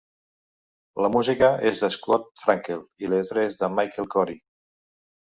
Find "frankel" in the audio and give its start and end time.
2.45-2.81